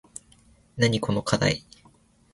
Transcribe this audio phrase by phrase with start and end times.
[0.77, 1.63] なにこのかだい